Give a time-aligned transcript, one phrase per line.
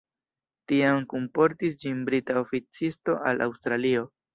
[0.71, 4.15] Tiam kunportis ĝin brita oficisto al Aŭstralio.